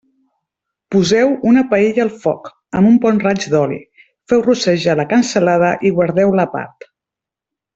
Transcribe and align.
Poseu 0.93 1.33
una 1.49 1.63
paella 1.73 2.01
al 2.05 2.09
foc, 2.23 2.49
amb 2.79 2.91
un 2.93 2.97
bon 3.03 3.21
raig 3.25 3.45
d'oli, 3.51 3.77
feu 4.33 4.41
rossejar 4.49 4.97
la 5.01 5.07
cansalada 5.15 5.71
i 5.91 5.97
guardeu-la 6.01 6.51
a 6.51 6.53
part. 6.57 6.91